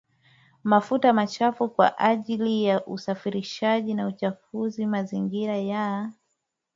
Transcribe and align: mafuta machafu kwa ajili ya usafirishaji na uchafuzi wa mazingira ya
mafuta 0.63 1.13
machafu 1.13 1.69
kwa 1.69 1.99
ajili 1.99 2.63
ya 2.63 2.85
usafirishaji 2.85 3.93
na 3.93 4.07
uchafuzi 4.07 4.81
wa 4.83 4.87
mazingira 4.89 5.57
ya 5.57 6.11